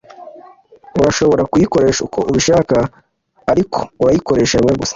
Urashobora 0.99 1.43
kuyikoresha 1.51 2.01
uko 2.07 2.19
ubishaka, 2.29 2.77
ariko 3.51 3.79
urayikoresha 4.01 4.59
rimwe 4.59 4.75
gusa.” 4.79 4.89